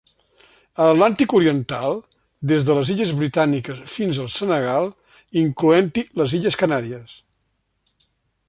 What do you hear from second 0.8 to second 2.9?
A l'Atlàntic Oriental, des de